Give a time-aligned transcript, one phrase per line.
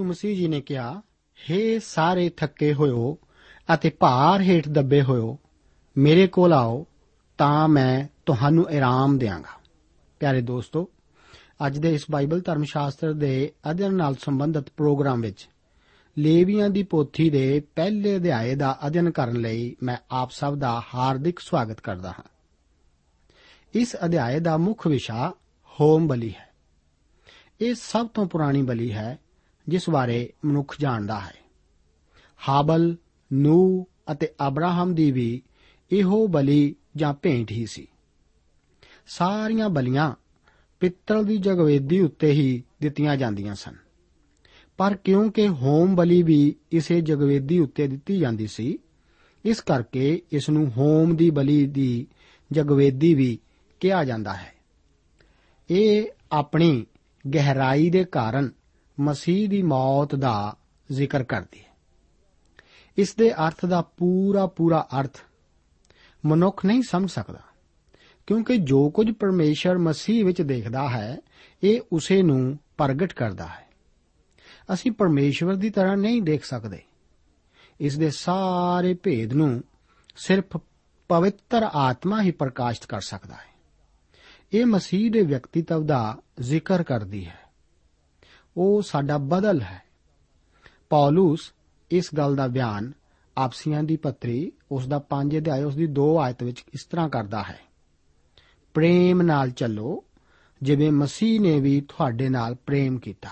[0.00, 1.02] ਯੀਸ਼ੂ ਮਸੀਹ ਜੀ ਨੇ ਕਿਹਾ
[1.38, 3.18] हे ਸਾਰੇ ਥੱਕੇ ਹੋਇਓ
[3.74, 5.38] ਅਤੇ ਭਾਰ ਹੇਠ ਦੱਬੇ ਹੋਇਓ,
[5.98, 6.86] ਮੇਰੇ ਕੋਲ ਆਓ,
[7.38, 9.60] ਤਾਂ ਮੈਂ ਤੁਹਾਨੂੰ ਆਰਾਮ ਦਿਆਂਗਾ।
[10.20, 10.88] ਪਿਆਰੇ ਦੋਸਤੋ,
[11.66, 15.48] ਅੱਜ ਦੇ ਇਸ ਬਾਈਬਲ ਧਰਮ ਸ਼ਾਸਤਰ ਦੇ ਅਧਿਐਨ ਨਾਲ ਸੰਬੰਧਿਤ ਪ੍ਰੋਗਰਾਮ ਵਿੱਚ
[16.18, 21.38] ਲੇਵੀਆਂ ਦੀ ਪੋਥੀ ਦੇ ਪਹਿਲੇ ਅਧਿਆਏ ਦਾ ਅਧਿਐਨ ਕਰਨ ਲਈ ਮੈਂ ਆਪ ਸਭ ਦਾ ਹਾਰਦਿਕ
[21.38, 22.28] ਸਵਾਗਤ ਕਰਦਾ ਹਾਂ।
[23.74, 25.34] ਇਸ ਅਧਿਆਏ ਦਾ ਮੁੱਖ ਵਿਸ਼ਾ
[25.80, 26.48] ਹੋਮ ਬਲੀ ਹੈ।
[27.60, 29.18] ਇਹ ਸਭ ਤੋਂ ਪੁਰਾਣੀ ਬਲੀ ਹੈ
[29.70, 31.34] ਜਿਸ ਬਾਰੇ ਮਨੁੱਖ ਜਾਣਦਾ ਹੈ।
[32.48, 32.96] ਹਾਬਲ
[33.32, 35.42] ਨੂ ਅਤੇ ਅਬਰਾਹਮ ਦੀ ਵੀ
[35.90, 37.86] ਇਹੋ ਬਲੀ ਜਾਂ ਭੇਂਟ ਹੀ ਸੀ।
[39.06, 40.14] ਸਾਰੀਆਂ ਬਲੀਆਂ
[40.80, 43.74] ਪਿੱਤਲ ਦੀ ਜਗਵੇਦੀ ਉੱਤੇ ਹੀ ਦਿੱਤੀਆਂ ਜਾਂਦੀਆਂ ਸਨ।
[44.76, 48.78] ਪਰ ਕਿਉਂਕਿ ਹੋਮ ਬਲੀ ਵੀ ਇਸੇ ਜਗਵੇਦੀ ਉੱਤੇ ਦਿੱਤੀ ਜਾਂਦੀ ਸੀ,
[49.44, 52.06] ਇਸ ਕਰਕੇ ਇਸ ਨੂੰ ਹੋਮ ਦੀ ਬਲੀ ਦੀ
[52.52, 53.38] ਜਗਵੇਦੀ ਵੀ
[53.80, 54.52] ਕਿਹਾ ਜਾਂਦਾ ਹੈ।
[55.70, 56.86] ਇਹ ਆਪਣੀ
[57.34, 58.50] ਗਹਿਰਾਈ ਦੇ ਕਾਰਨ
[59.00, 60.56] ਮਸੀਹ ਦੀ ਮੌਤ ਦਾ
[60.92, 61.70] ਜ਼ਿਕਰ ਕਰਦੀ ਹੈ।
[62.96, 65.20] ਇਸ ਦੇ ਅਰਥ ਦਾ ਪੂਰਾ ਪੂਰਾ ਅਰਥ
[66.26, 67.40] ਮਨੁੱਖ ਨਹੀਂ ਸਮਝ ਸਕਦਾ,
[68.26, 71.18] ਕਿਉਂਕਿ ਜੋ ਕੁਝ ਪਰਮੇਸ਼ਰ ਮਸੀਹ ਵਿੱਚ ਦੇਖਦਾ ਹੈ,
[71.62, 73.68] ਇਹ ਉਸੇ ਨੂੰ ਪ੍ਰਗਟ ਕਰਦਾ ਹੈ।
[74.72, 76.82] ਅਸੀਂ ਪਰਮੇਸ਼ਵਰ ਦੀ ਤਰ੍ਹਾਂ ਨਹੀਂ ਦੇਖ ਸਕਦੇ।
[77.80, 79.62] ਇਸ ਦੇ ਸਾਰੇ ਭੇਦ ਨੂੰ
[80.16, 80.56] ਸਿਰਫ
[81.08, 83.50] ਪਵਿੱਤਰ ਆਤਮਾ ਹੀ ਪ੍ਰਕਾਸ਼ਿਤ ਕਰ ਸਕਦਾ ਹੈ।
[84.52, 87.49] ਇਹ ਮਸੀਹ ਦੇ ਵਿਅਕਤੀਤਵ ਦਾ ਜ਼ਿਕਰ ਕਰਦੀ ਹੈ।
[88.56, 89.82] ਉਹ ਸਾਡਾ ਬਦਲ ਹੈ।
[90.90, 91.52] ਪੌਲਸ
[91.90, 92.92] ਇਸ ਗੱਲ ਦਾ ਬਿਆਨ
[93.36, 97.42] ਆਪਸੀਆਂ ਦੀ ਪੱਤਰੀ, ਉਸ ਦਾ 5 ਅਧਿਆਇ ਉਸ ਦੀ 2 ਆਇਤ ਵਿੱਚ ਇਸ ਤਰ੍ਹਾਂ ਕਰਦਾ
[97.42, 97.60] ਹੈ।
[98.74, 100.04] ਪ੍ਰੇਮ ਨਾਲ ਚੱਲੋ,
[100.62, 103.28] ਜਿਵੇਂ ਮਸੀਹ ਨੇ ਵੀ ਤੁਹਾਡੇ ਨਾਲ ਪ੍ਰੇਮ ਕੀਤਾ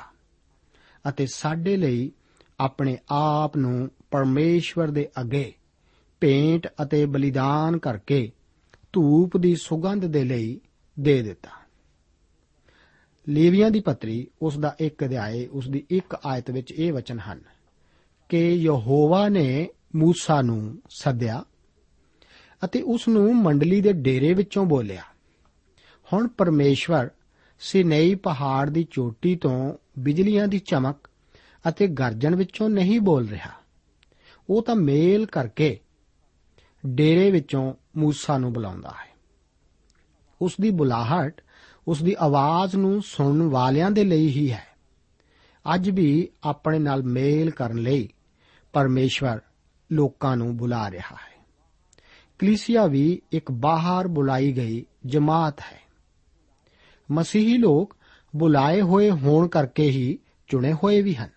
[1.08, 2.12] ਅਤੇ ਸਾਡੇ ਲਈ
[2.60, 5.54] ਆਪਣੇ ਆਪ ਨੂੰ ਪਰਮੇਸ਼ਵਰ ਦੇ ਅੱਗੇ
[6.20, 8.32] ਭੇਂਟ ਅਤੇ ਬਲੀਦਾਨ ਕਰਕੇ
[8.92, 10.60] ਧੂਪ ਦੀ ਸੁਗੰਧ ਦੇ ਲਈ
[11.00, 11.50] ਦੇ ਦਿੱਤਾ।
[13.28, 17.40] ਲੇਵੀਆਂ ਦੀ ਪੱਤਰੀ, ਉਸ ਦਾ ਇੱਕ ਅਧਿਆਏ, ਉਸ ਦੀ ਇੱਕ ਆਇਤ ਵਿੱਚ ਇਹ ਵਚਨ ਹਨ
[18.28, 21.44] ਕਿ ਯਹੋਵਾ ਨੇ ਮੂਸਾ ਨੂੰ ਸੱਦਿਆ
[22.64, 25.02] ਅਤੇ ਉਸ ਨੂੰ ਮੰਡਲੀ ਦੇ ਡੇਰੇ ਵਿੱਚੋਂ ਬੋਲਿਆ,
[26.12, 27.10] ਹੁਣ ਪਰਮੇਸ਼ਵਰ
[27.60, 31.08] ਸਿਨੇਈ ਪਹਾੜ ਦੀ ਚੋਟੀ ਤੋਂ ਬਿਜਲੀਆਂ ਦੀ ਚਮਕ
[31.68, 33.50] ਅਤੇ ਗਰਜਨ ਵਿੱਚੋਂ ਨਹੀਂ ਬੋਲ ਰਿਹਾ।
[34.50, 35.80] ਉਹ ਤਾਂ ਮੇਲ ਕਰਕੇ
[36.86, 39.16] ਡੇਰੇ ਵਿੱਚੋਂ ਮੂਸਾ ਨੂੰ ਬੁਲਾਉਂਦਾ ਹੈ।
[40.42, 41.40] ਉਸ ਦੀ ਬੁਲਾਹਟ
[41.88, 44.66] ਉਸ ਦੀ ਆਵਾਜ਼ ਨੂੰ ਸੁਣਨ ਵਾਲਿਆਂ ਦੇ ਲਈ ਹੀ ਹੈ।
[45.74, 48.08] ਅੱਜ ਵੀ ਆਪਣੇ ਨਾਲ ਮੇਲ ਕਰਨ ਲਈ
[48.72, 49.40] ਪਰਮੇਸ਼ਵਰ
[49.92, 51.44] ਲੋਕਾਂ ਨੂੰ ਬੁਲਾ ਰਿਹਾ ਹੈ।
[52.38, 55.80] ਕਲੀਸਿਆ ਵੀ ਇੱਕ ਬਾਹਰ ਬੁਲਾਈ ਗਈ ਜਮਾਤ ਹੈ।
[57.10, 57.96] ਮਸੀਹੀ ਲੋਕ
[58.36, 60.18] ਬੁਲਾਏ ਹੋਏ ਹੋਣ ਕਰਕੇ ਹੀ
[60.48, 61.30] ਚੁਣੇ ਹੋਏ ਵੀ ਹਨ।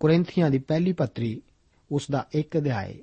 [0.00, 1.42] ਕੁਰਿੰਥੀਆਂ ਦੀ ਪਹਿਲੀ ਪੱਤਰੀ
[1.92, 2.94] ਉਸ ਦਾ ਇੱਕ ਅਧਿਆਇ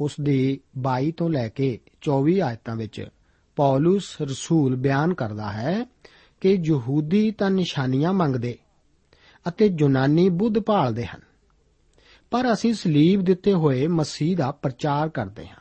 [0.00, 3.08] ਉਸ ਦੀ 22 ਤੋਂ ਲੈ ਕੇ 24 ਆਇਤਾਂ ਵਿੱਚ
[3.58, 5.86] ਪੌਲਸ ਰਸੂਲ ਬਿਆਨ ਕਰਦਾ ਹੈ
[6.40, 8.58] ਕਿ ਯਹੂਦੀ ਤਾਂ ਨਿਸ਼ਾਨੀਆਂ ਮੰਗਦੇ
[9.48, 11.20] ਅਤੇ ਯੂਨਾਨੀ ਬੁੱਧ ਭਾਲਦੇ ਹਨ
[12.30, 15.60] ਪਰ ਅਸੀਂ ਸਲੀਬ ਦਿੱਤੇ ਹੋਏ ਮਸੀਹ ਦਾ ਪ੍ਰਚਾਰ ਕਰਦੇ ਹਾਂ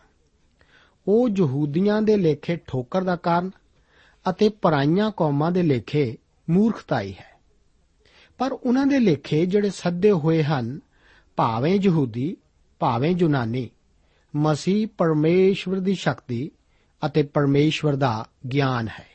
[1.08, 3.52] ਉਹ ਯਹੂਦੀਆਂ ਦੇ ਲੇਖੇ ਠੋਕਰ ਦਾ ਕਾਰਨ
[4.30, 6.18] ਅਤੇ ਪਰਾਈਆਂ ਕੌਮਾਂ ਦੇ ਲੇਖੇ
[6.50, 7.36] ਮੂਰਖਤਾਈ ਹੈ
[8.40, 10.80] ਪਰ ਉਹਨਾਂ ਦੇ ਲੇਖੇ ਜਿਹੜੇ ਸੱਦੇ ਹੋਏ ਹਨ
[11.36, 12.38] ਭਾਵੇਂ ਯਹੂਦੀ
[12.80, 13.70] ਭਾਵੇਂ ਯੂਨਾਨੀ
[14.36, 16.52] ਮਸੀਹ ਪਰਮੇਸ਼ਵਰ ਦੀ ਸ਼ਕਤੀ
[17.06, 19.08] ਅਤੇ ਪਰਮੇਸ਼ਵਰ ਦਾ ਗਿਆਨ ਹੈ।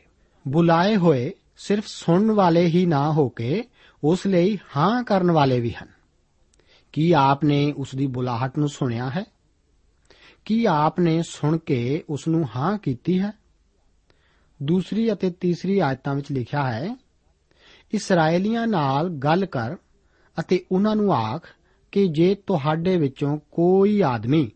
[0.49, 3.65] ਬੁਲਾਏ ਹੋਏ ਸਿਰਫ ਸੁਣਨ ਵਾਲੇ ਹੀ ਨਾ ਹੋ ਕੇ
[4.05, 5.89] ਉਸ ਲਈ ਹਾਂ ਕਰਨ ਵਾਲੇ ਵੀ ਹਨ।
[6.93, 9.25] ਕੀ ਆਪਨੇ ਉਸ ਦੀ ਬੁਲਾਹਟ ਨੂੰ ਸੁਣਿਆ ਹੈ?
[10.45, 13.33] ਕੀ ਆਪਨੇ ਸੁਣ ਕੇ ਉਸ ਨੂੰ ਹਾਂ ਕੀਤੀ ਹੈ?
[14.63, 16.97] ਦੂਸਰੀ ਅਤੇ ਤੀਸਰੀ ਆਇਤਾਂ ਵਿੱਚ ਲਿਖਿਆ ਹੈ
[17.95, 19.77] ਇਸرائیਲੀਆਂ ਨਾਲ ਗੱਲ ਕਰ
[20.41, 21.47] ਅਤੇ ਉਹਨਾਂ ਨੂੰ ਆਖ
[21.93, 24.51] ਕਿ ਜੇ ਤੁਹਾਡੇ ਵਿੱਚੋਂ ਕੋਈ ਆਦਮੀ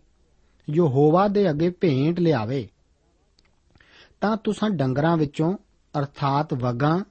[0.71, 2.69] ਯਹੋਵਾ ਦੇ ਅੱਗੇ ਭੇਂਟ ਲਿਆਵੇ
[4.21, 5.57] ਤਾਂ ਤੁਸੀਂ ਡੰਗਰਾਂ ਵਿੱਚੋਂ,
[5.99, 7.05] ਅਰਥਾਤ ਵਗਾਂ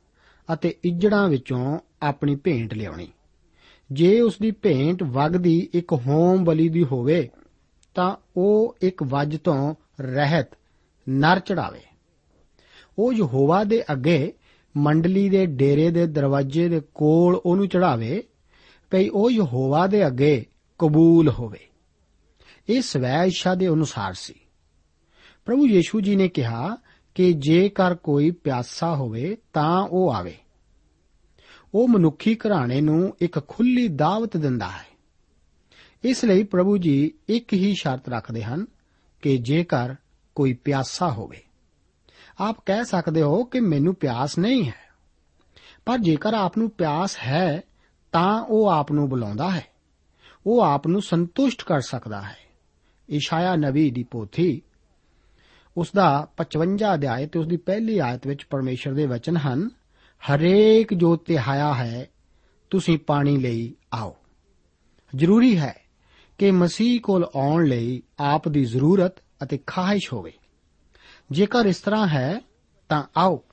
[0.54, 3.08] ਅਤੇ ਇੱਜੜਾਂ ਵਿੱਚੋਂ ਆਪਣੀ ਭੇਂਟ ਲਿਆਉਣੀ।
[3.92, 7.30] ਜੇ ਉਸ ਦੀ ਭੇਂਟ ਵਗ ਦੀ ਇੱਕ ਹੋਮ ਬਲੀ ਦੀ ਹੋਵੇ,
[7.94, 10.48] ਤਾਂ ਉਹ ਇੱਕ ਵੱਜ ਤੋਂ ਰਹਿਤ
[11.10, 11.82] ਨਰ ਚੜਾਵੇ।
[13.00, 14.34] ਉਹ ਯਹੋਵਾ ਦੇ ਅੱਗੇ,
[14.78, 18.24] ਮੰਡਲੀ ਦੇ ਡੇਰੇ ਦੇ ਦਰਵਾਜ਼ੇ ਦੇ ਕੋਲ ਉਹਨੂੰ ਚੜਾਵੇ,
[18.92, 20.46] ਭਈ ਉਹ ਯਹੋਵਾ ਦੇ ਅੱਗੇ
[20.80, 21.60] ਕਬੂਲ ਹੋਵੇ।
[22.70, 24.34] ਇਹ ਸਵੈ ਇੱਛਾ ਦੇ ਅਨੁਸਾਰ ਸੀ।
[25.46, 26.78] ਪ੍ਰਭੂ ਯੀਸ਼ੂ ਜੀ ਨੇ ਕਿਹਾ
[27.16, 30.38] ਕਿ ਜੇਕਰ ਕੋਈ ਪਿਆਸਾ ਹੋਵੇ ਤਾਂ ਉਹ ਆਵੇ।
[31.74, 34.86] ਉਹ ਮਨੁੱਖੀ ਘਰਾਣੇ ਨੂੰ ਇੱਕ ਖੁੱਲੀ ਦਾਵਤ ਦਿੰਦਾ ਹੈ।
[36.04, 38.66] ਇਸ ਲਈ ਪ੍ਰਭੂ ਜੀ ਇੱਕ ਹੀ ਸ਼ਰਤ ਰੱਖਦੇ ਹਨ
[39.22, 39.96] ਕਿ ਜੇਕਰ
[40.36, 41.42] ਕੋਈ ਪਿਆਸਾ ਹੋਵੇ।
[42.40, 44.86] ਆਪ ਕਹਿ ਸਕਦੇ ਹੋ ਕਿ ਮੈਨੂੰ ਪਿਆਸ ਨਹੀਂ ਹੈ।
[45.86, 47.62] ਪਰ ਜੇਕਰ ਆਪ ਨੂੰ ਪਿਆਸ ਹੈ,
[48.12, 49.66] ਤਾਂ ਉਹ ਆਪ ਨੂੰ ਬੁਲਾਉਂਦਾ ਹੈ।
[50.48, 52.38] ਉਹ ਆਪ ਨੂੰ ਸੰਤੁਸ਼ਟ ਕਰ ਸਕਦਾ ਹੈ।
[53.10, 54.62] ਇਸ਼ਾਇਆ ਨਬੀ ਦੀ ਪੋਥੀ
[55.78, 59.70] ਉਸ ਦਾ 55 ਅਧਿਆਇ ਤੇ ਉਸ ਦੀ ਪਹਿਲੀ ਆਇਤ ਵਿੱਚ ਪਰਮੇਸ਼ਰ ਦੇ ਵਚਨ ਹਨ,
[60.32, 62.10] ਹਰੇਕ ਜੋ ਤਿਹਾਇਆ ਹੈ,
[62.70, 64.16] ਤੁਸੀਂ ਪਾਣੀ ਲਈ ਆਓ।
[65.16, 65.82] ਜ਼ਰੂਰੀ ਹੈ
[66.38, 69.14] ਕਿ ਮਸੀਹ ਕੋਲ ਆਉਣ ਲਈ ਆਪ ਦੀ ਜ਼ਰੂਰਤ
[69.44, 70.34] ਅਤੇ ਖਾਹਿਸ਼ ਹੋਵੇ।
[71.32, 72.42] ਜੇਕਰ ਇਸ ਤਰ੍ਹਾਂ ਹੈ,
[72.90, 73.44] ਤਾਂ ਆਓ,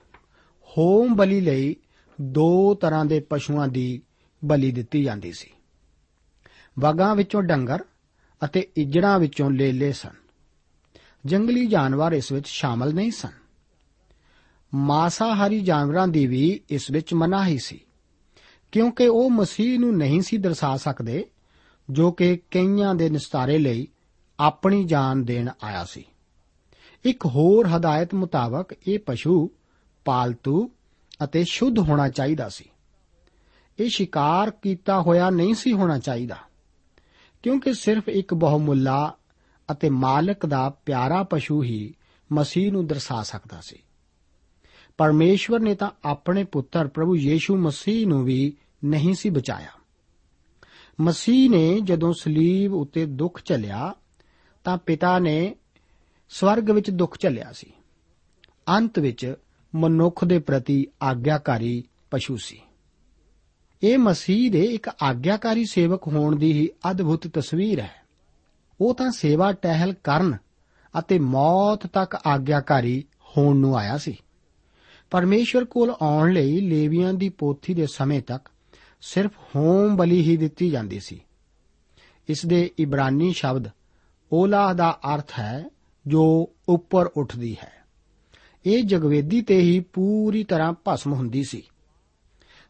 [0.79, 1.77] ਹੋਮ ਬਲੀ ਲਈ
[2.21, 4.03] ਦੋ ਤਰ੍ਹਾਂ ਦੇ ਪਸ਼ੂਆਂ ਦੀ
[4.45, 5.51] ਬਲੀ ਦਿੱਤੀ ਜਾਂਦੀ ਸੀ।
[6.79, 7.85] ਬਾਗਾਂ ਵਿੱਚੋਂ ਡੰਗਰ
[8.45, 10.22] ਅਤੇ ਇਜੜਾਂ ਵਿੱਚੋਂ ਲੇਲੇ ਸਨ।
[11.27, 13.33] ਜੰਗਲੀ ਜਾਨਵਰ ਇਸ ਵਿੱਚ ਸ਼ਾਮਲ ਨਹੀਂ ਸਨ।
[14.75, 17.81] ਮਾਸਾਹਾਰੀ ਜਾਨਵਰਾਂ ਦੀ ਵੀ ਇਸ ਵਿੱਚ ਮਨਾਹੀ ਸੀ,
[18.73, 21.25] ਕਿਉਂਕਿ ਉਹ ਮਸੀਹ ਨੂੰ ਨਹੀਂ ਸੀ ਦਰਸਾ ਸਕਦੇ,
[21.91, 23.89] ਜੋ ਕਿ ਕਈਆਂ ਦੇ ਨਿਸਤਾਰੇ ਲਈ
[24.41, 26.05] ਆਪਣੀ ਜਾਨ ਦੇਣ ਆਇਆ ਸੀ।
[27.05, 29.51] ਇੱਕ ਹੋਰ ਹਦਾਇਤ ਮੁਤਾਬਕ ਇਹ ਪਸ਼ੂ
[30.05, 30.71] ਪਾਲਤੂ
[31.25, 32.65] ਅਤੇ ਸ਼ੁੱਧ ਹੋਣਾ ਚਾਹੀਦਾ ਸੀ।
[33.79, 36.37] ਇਹ ਸ਼ਿਕਾਰ ਕੀਤਾ ਹੋਇਆ ਨਹੀਂ ਸੀ ਹੋਣਾ ਚਾਹੀਦਾ,
[37.43, 39.15] ਕਿਉਂਕਿ ਸਿਰਫ ਇੱਕ ਬਹੁਮੁੱਲਾ
[39.71, 41.95] ਅਤੇ ਮਾਲਕ ਦਾ ਪਿਆਰਾ ਪਸ਼ੂ ਹੀ
[42.33, 43.79] ਮਸੀਹ ਨੂੰ ਦਰਸਾ ਸਕਦਾ ਸੀ।
[44.99, 49.69] ਪਰਮੇਸ਼ਵਰ ਨੇ ਤਾਂ ਆਪਣੇ ਪੁੱਤਰ ਪ੍ਰਭੂ ਯੀਸ਼ੂ ਮਸੀਹ ਨੂੰ ਵੀ ਨਹੀਂ ਸੀ ਬਚਾਇਆ।
[51.01, 53.95] ਮਸੀਹ ਨੇ ਜਦੋਂ ਸਲੀਬ ਉੱਤੇ ਦੁੱਖ ਝੱਲਿਆ,
[54.65, 55.57] ਤਾਂ ਪਿਤਾ ਨੇ
[56.29, 57.73] ਸਵਰਗ ਵਿੱਚ ਦੁੱਖ ਝੱਲਿਆ ਸੀ।
[58.69, 59.35] ਅੰਤ ਵਿੱਚ
[59.75, 62.61] ਮਨੁੱਖ ਦੇ ਪ੍ਰਤੀ ਆਗਿਆਕਾਰੀ ਪਸ਼ੂ ਸੀ।
[63.83, 68.02] ਇਹ ਮਸੀਹ ਦੇ ਇੱਕ ਆਗਿਆਕਾਰੀ ਸੇਵਕ ਹੋਣ ਦੀ ਹੀ ਅਦਭੁਤ ਤਸਵੀਰ ਹੈ।
[68.83, 70.37] ਉਹ ਤਾਂ ਸੇਵਾ ਟਹਿਲ ਕਰਨ
[70.99, 74.17] ਅਤੇ ਮੌਤ ਤੱਕ ਆਗਿਆਕਾਰੀ ਹੋਣ ਨੂੰ ਆਇਆ ਸੀ।
[75.11, 78.49] ਪਰਮੇਸ਼ਵਰ ਕੋਲ ਆਉਣ ਲਈ ਲੇਵੀਆਂ ਦੀ ਪੋਥੀ ਦੇ ਸਮੇਂ ਤੱਕ
[79.01, 81.21] ਸਿਰਫ ਹੋਮ ਬਲੀ ਹੀ ਦਿੱਤੀ ਜਾਂਦੀ ਸੀ।
[82.29, 83.69] ਇਸ ਦੇ ਇਬਰਾਨੀ ਸ਼ਬਦ
[84.33, 85.65] ਓਲਾ ਦਾ ਅਰਥ ਹੈ
[86.07, 87.73] ਜੋ ਉੱਪਰ ਉੱਠਦੀ ਹੈ।
[88.67, 91.63] ਇਹ ਜਗਵੇਦੀ ਤੇ ਹੀ ਪੂਰੀ ਤਰ੍ਹਾਂ ਭਸਮ ਹੁੰਦੀ ਸੀ।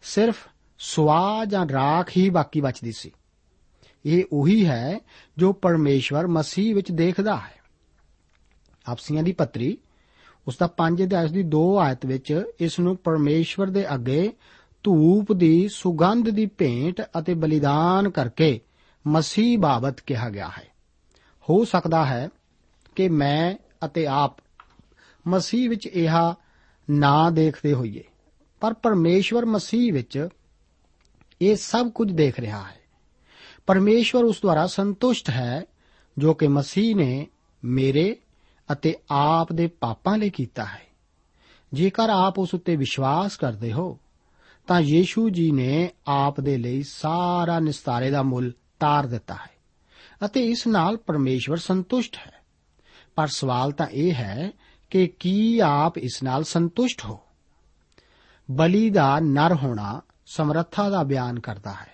[0.03, 3.11] ਸਿਰਫ ਸਵਾ ਜਾਂ ਰਾਖ ਹੀ ਬਾਕੀ ਬਚਦੀ ਸੀ।
[4.07, 4.99] ਇਹ ਉਹੀ ਹੈ
[5.39, 7.55] ਜੋ ਪਰਮੇਸ਼ਵਰ ਮਸੀਹ ਵਿੱਚ ਦੇਖਦਾ ਹੈ।
[8.87, 9.79] ਆਪਸੀਆਂ ਦੀ ਪੱਤਰੀ,
[10.49, 14.33] ਉਸ ਦਾ 5 ਅਧਿਆਇ ਦੀ 2 ਆਇਤ ਵਿੱਚ ਇਸ ਨੂੰ ਪਰਮੇਸ਼ਵਰ ਦੇ ਅੱਗੇ
[14.83, 18.61] ਧੂਪ ਦੀ ਸੁਗੰਧ ਦੀ ਭੇਂਟ ਅਤੇ ਬਲੀਦਾਨ ਕਰਕੇ
[19.07, 20.67] ਮਸੀਹ ਬਾਬਤ ਕਿਹਾ ਗਿਆ ਹੈ।
[21.51, 22.29] ਹੋ ਸਕਦਾ ਹੈ
[22.95, 23.55] ਕਿ ਮੈਂ
[23.85, 24.37] ਅਤੇ ਆਪ
[25.27, 26.11] ਮਸੀਹ ਵਿੱਚ ਇਹ
[26.91, 28.05] ਨਾ ਦੇਖਦੇ ਹੋਈਏ,
[28.61, 30.29] ਪਰ ਪਰਮੇਸ਼ਵਰ ਮਸੀਹ ਵਿੱਚ
[31.41, 32.82] ਇਹ ਸਭ ਕੁਝ ਦੇਖ ਰਿਹਾ ਹੈ।
[33.67, 35.63] ਪਰਮੇਸ਼ਵਰ ਉਸ ਦੁਆਰਾ ਸੰਤੁਸ਼ਟ ਹੈ,
[36.19, 37.27] ਜੋ ਕਿ ਮਸੀਹ ਨੇ
[37.65, 38.17] ਮੇਰੇ
[38.73, 40.83] ਅਤੇ ਆਪ ਦੇ ਪਾਪਾਂ ਲਈ ਕੀਤਾ ਹੈ।
[41.73, 43.99] ਜੇਕਰ ਆਪ ਉਸ ਉੱਤੇ ਵਿਸ਼ਵਾਸ ਕਰਦੇ ਹੋ,
[44.67, 49.51] ਤਾਂ ਯੀਸ਼ੂ ਜੀ ਨੇ ਆਪ ਦੇ ਲਈ ਸਾਰਾ ਨਿਸਤਾਰੇ ਦਾ ਮੁੱਲ ਤਾਰ ਦਿੱਤਾ ਹੈ
[50.25, 52.33] ਅਤੇ ਇਸ ਨਾਲ ਪਰਮੇਸ਼ਵਰ ਸੰਤੁਸ਼ਟ ਹੈ।
[53.15, 54.53] ਪਰ ਸਵਾਲ ਤਾਂ ਇਹ ਹੈ
[54.91, 57.21] ਕਿ ਕੀ ਆਪ ਇਸ ਨਾਲ ਸੰਤੁਸ਼ਟ ਹੋ?
[58.51, 61.92] ਬਲੀ ਦਾ ਨਰ ਹੋਣਾ ਸਮਰੱਥਾ ਦਾ ਬਿਆਨ ਕਰਦਾ ਹੈ।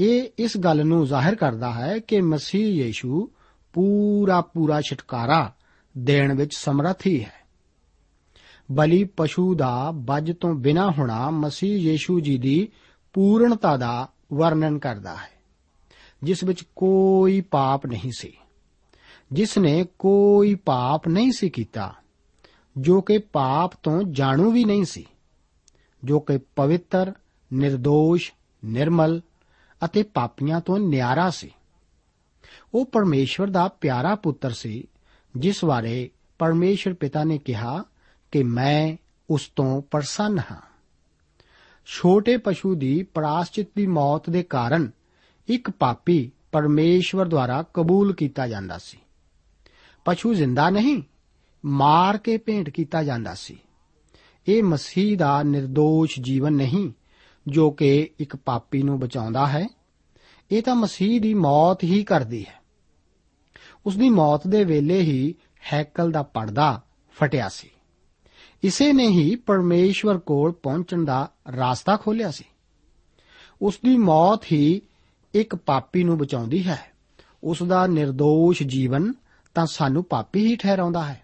[0.00, 3.30] ਇਹ ਇਸ ਗੱਲ ਨੂੰ ਜ਼ਾਹਿਰ ਕਰਦਾ ਹੈ ਕਿ ਮਸੀਹ ਯੀਸ਼ੂ
[3.72, 5.54] ਪੂਰਾ ਪੂਰਾ ਛੁਟਕਾਰਾ
[5.98, 7.42] ਦੇਣ ਵਿੱਚ ਸਮਰੱਥ ਹੀ ਹੈ।
[8.72, 12.68] ਬਲੀ ਪਸ਼ੂ ਦਾ ਬੱਜ ਤੋਂ ਬਿਨਾ ਹੋਣਾ ਮਸੀਹ ਯੀਸ਼ੂ ਜੀ ਦੀ
[13.12, 15.30] ਪੂਰਣਤਾ ਦਾ ਵਰਣਨ ਕਰਦਾ ਹੈ,
[16.22, 18.32] ਜਿਸ ਵਿੱਚ ਕੋਈ ਪਾਪ ਨਹੀਂ ਸੀ।
[19.32, 21.94] ਜਿਸ ਨੇ ਕੋਈ ਪਾਪ ਨਹੀਂ ਸੀ ਕੀਤਾ,
[22.78, 25.06] ਜੋ ਕਿ ਪਾਪ ਤੋਂ ਜਾਣੂ ਵੀ ਨਹੀਂ ਸੀ,
[26.04, 27.12] ਜੋ ਕਿ ਪਵਿੱਤਰ
[27.62, 28.32] નિર્ਦੋਸ਼
[28.64, 29.22] ਨਿਰਮਲ
[29.84, 31.50] ਅਤੇ ਪਾਪੀਆਂ ਤੋਂ ਨਿਆਰਾ ਸੀ।
[32.74, 34.88] ਉਹ ਪਰਮੇਸ਼ਵਰ ਦਾ ਪਿਆਰਾ ਪੁੱਤਰ ਸੀ,
[35.36, 37.84] ਜਿਸ ਬਾਰੇ ਪਰਮੇਸ਼ਵਰ ਪਿਤਾ ਨੇ ਕਿਹਾ
[38.32, 38.96] ਕਿ ਮੈਂ
[39.30, 40.60] ਉਸ ਤੋਂ ਪ੍ਰਸੰਨ ਹਾਂ।
[41.86, 44.90] ਛੋਟੇ ਪਸ਼ੂ ਦੀ ਪ੍ਰਾਸ਼ਚਿਤ ਦੀ ਮੌਤ ਦੇ ਕਾਰਨ
[45.48, 48.98] ਇੱਕ ਪਾਪੀ ਪਰਮੇਸ਼ਵਰ ਦੁਆਰਾ ਕਬੂਲ ਕੀਤਾ ਜਾਂਦਾ ਸੀ।
[50.04, 51.02] ਪਸ਼ੂ ਜ਼ਿੰਦਾ ਨਹੀਂ,
[51.64, 53.58] ਮਾਰ ਕੇ ਭੇਂਟ ਕੀਤਾ ਜਾਂਦਾ ਸੀ।
[54.48, 56.92] ਇਹ ਮਸੀਹ ਦਾ નિર્ਦੋਸ਼ ਜੀਵਨ ਨਹੀਂ
[57.46, 59.66] ਜੋ ਕਿ ਇੱਕ ਪਾਪੀ ਨੂੰ ਬਚਾਉਂਦਾ ਹੈ,
[60.50, 62.62] ਇਹ ਤਾਂ ਮਸੀਹ ਦੀ ਮੌਤ ਹੀ ਕਰਦੀ ਹੈ।
[63.86, 65.34] ਉਸ ਦੀ ਮੌਤ ਦੇ ਵੇਲੇ ਹੀ
[65.72, 66.82] ਹੈਕਲ ਦਾ ਪਰਦਾ
[67.12, 67.70] ਫਟਿਆ ਸੀ।
[68.62, 72.44] ਇਸੇ ਨੇ ਹੀ ਪਰਮੇਸ਼ਵਰ ਕੋਲ ਪਹੁੰਚਣ ਦਾ ਰਾਸਤਾ ਖੋਲ੍ਹਿਆ ਸੀ।
[73.62, 74.82] ਉਸ ਦੀ ਮੌਤ ਹੀ
[75.34, 76.92] ਇੱਕ ਪਾਪੀ ਨੂੰ ਬਚਾਉਂਦੀ ਹੈ।
[77.44, 79.12] ਉਸ ਦਾ નિર્ਦੋਸ਼ ਜੀਵਨ
[79.54, 81.22] ਤਾਂ ਸਾਨੂੰ ਪਾਪੀ ਹੀ ਠਹਿਰਾਉਂਦਾ ਹੈ।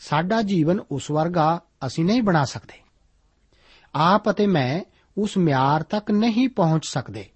[0.00, 2.82] ਸਾਡਾ ਜੀਵਨ ਉਸ ਵਰਗਾ ਅਸੀਂ ਨਹੀਂ ਬਣਾ ਸਕਦੇ।
[3.94, 4.80] ਆਪ ਅਤੇ ਮੈਂ
[5.18, 7.28] ਉਸ ਮਿਆਰ ਤੱਕ ਨਹੀਂ ਪਹੁੰਚ ਸਕਦੇ।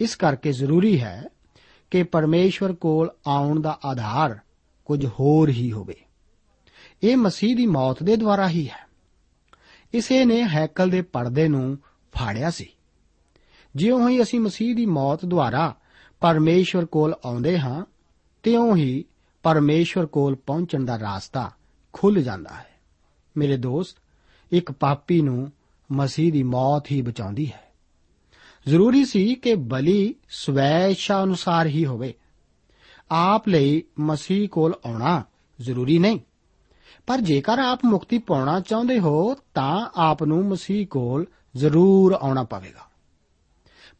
[0.00, 1.24] ਇਸ ਕਰਕੇ ਜ਼ਰੂਰੀ ਹੈ
[1.90, 4.38] ਕਿ ਪਰਮੇਸ਼ਵਰ ਕੋਲ ਆਉਣ ਦਾ ਆਧਾਰ
[4.84, 5.96] ਕੁਝ ਹੋਰ ਹੀ ਹੋਵੇ।
[7.02, 8.86] ਇਹ ਮਸੀਹ ਦੀ ਮੌਤ ਦੇ ਦੁਆਰਾ ਹੀ ਹੈ।
[9.94, 11.78] ਇਸੇ ਨੇ ਹੈਕਲ ਦੇ ਪਰਦੇ ਨੂੰ
[12.18, 12.68] ਫਾੜਿਆ ਸੀ।
[13.76, 15.76] ਜਿਉਂ ਹੀ ਅਸੀਂ ਮਸੀਹ ਦੀ ਮੌਤ ਦੁਆਰਾ
[16.20, 17.84] ਪਰਮੇਸ਼ਵਰ ਕੋਲ ਆਉਂਦੇ ਹਾਂ,
[18.42, 19.04] ਤਿਉਂ ਹੀ
[19.42, 21.52] ਪਰਮੇਸ਼ਵਰ ਕੋਲ ਪਹੁੰਚਣ ਦਾ ਰਾਸਤਾ
[21.92, 22.74] ਖੁੱਲ ਜਾਂਦਾ ਹੈ।
[23.36, 23.96] ਮੇਰੇ ਦੋਸਤ,
[24.52, 25.52] ਇੱਕ ਪਾਪੀ ਨੂੰ
[25.92, 27.72] ਮਸੀਹ ਦੀ ਮੌਤ ਹੀ ਬਚਾਉਂਦੀ ਹੈ।
[28.68, 32.14] ਜ਼ਰੂਰੀ ਸੀ ਕਿ ਬਲੀ ਸਵੈ ਇੱਛਾ ਅਨੁਸਾਰ ਹੀ ਹੋਵੇ।
[33.10, 35.24] ਆਪ ਲਈ ਮਸੀਹ ਕੋਲ ਆਉਣਾ
[35.60, 36.20] ਜ਼ਰੂਰੀ ਨਹੀਂ।
[37.06, 42.80] ਪਰ ਜੇਕਰ ਆਪ ਮੁਕਤੀ ਪਾਉਣਾ ਚਾਹੁੰਦੇ ਹੋ, ਤਾਂ ਆਪ ਨੂੰ ਮਸੀਹ ਕੋਲ ਜ਼ਰੂਰ ਆਉਣਾ ਪਵੇਗਾ।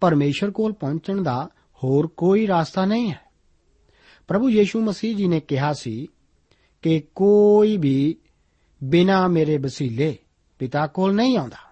[0.01, 1.49] ਪਰਮੇਸ਼ਰ ਕੋਲ ਪਹੁੰਚਣ ਦਾ
[1.85, 3.21] ਹੋਰ ਕੋਈ ਰਸਤਾ ਨਹੀਂ ਹੈ।
[4.29, 6.07] ਪ੍ਰਭੂ ਯੀਸ਼ੂ ਮਸੀਹ ਜੀ ਨੇ ਕਿਹਾ ਸੀ
[6.83, 8.17] ਕਿ ਕੋਈ ਵੀ
[8.85, 10.19] ਬਿਨਾ ਮੇਰੇ ਵਸੀਲੇ
[10.59, 11.66] ਪਿਤਾ ਕੋਲ ਨਹੀਂ ਆਉਂਦਾ।